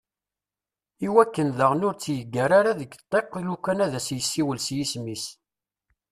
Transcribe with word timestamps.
Iwakken 1.05 1.49
d 1.57 1.59
aɣen 1.65 1.85
ur 1.87 1.95
tt-yeggar 1.95 2.51
ara 2.59 2.71
deg 2.79 2.91
ddiq 2.99 3.31
lukan 3.47 3.83
ad 3.85 3.93
as-isiwel 3.99 4.59
s 4.61 4.67
yisem-is. 4.75 5.25